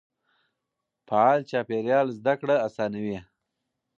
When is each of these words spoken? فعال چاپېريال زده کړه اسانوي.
فعال 1.07 1.39
چاپېريال 1.49 2.07
زده 2.17 2.33
کړه 2.41 2.55
اسانوي. 2.67 3.19